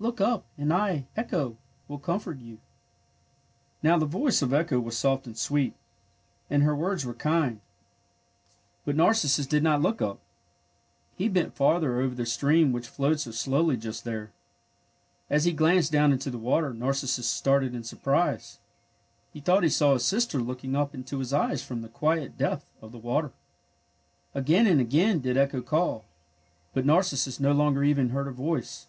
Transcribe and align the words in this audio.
Look 0.00 0.20
up, 0.20 0.44
and 0.58 0.72
I, 0.72 1.06
Echo, 1.16 1.56
will 1.86 2.00
comfort 2.00 2.40
you!" 2.40 2.58
Now 3.84 3.96
the 3.96 4.06
voice 4.06 4.42
of 4.42 4.52
Echo 4.52 4.80
was 4.80 4.98
soft 4.98 5.24
and 5.28 5.38
sweet, 5.38 5.72
and 6.50 6.64
her 6.64 6.74
words 6.74 7.06
were 7.06 7.14
kind, 7.14 7.60
but 8.84 8.96
Narcissus 8.96 9.46
did 9.46 9.62
NARCISSUS 9.62 9.76
27 9.82 9.82
not 9.82 9.82
look 9.88 10.02
up. 10.02 10.20
He 11.14 11.28
bent 11.28 11.54
farther 11.54 12.00
over 12.00 12.12
the 12.12 12.26
stream 12.26 12.72
which 12.72 12.88
flowed 12.88 13.20
so 13.20 13.30
slowly 13.30 13.76
just 13.76 14.02
there. 14.02 14.32
As 15.30 15.44
he 15.44 15.52
glanced 15.52 15.92
down 15.92 16.10
into 16.10 16.28
the 16.28 16.38
water, 16.38 16.74
Nar 16.74 16.92
cissus 16.92 17.28
started 17.28 17.72
in 17.72 17.84
surprise. 17.84 18.58
He 19.32 19.38
thought 19.38 19.62
he 19.62 19.68
saw 19.68 19.92
his 19.92 20.04
sister 20.04 20.40
looking 20.40 20.74
up 20.74 20.92
into 20.92 21.20
his 21.20 21.32
eyes 21.32 21.62
from 21.62 21.82
the 21.82 21.88
quiet 21.88 22.36
depth 22.36 22.68
of 22.82 22.90
the 22.90 22.98
water. 22.98 23.30
Again 24.34 24.66
and 24.66 24.80
again 24.80 25.20
did 25.20 25.36
Echo 25.36 25.62
call, 25.62 26.04
but 26.74 26.84
Narcissus 26.84 27.38
no 27.38 27.52
longer 27.52 27.84
even 27.84 28.08
heard 28.08 28.26
her 28.26 28.32
voice. 28.32 28.88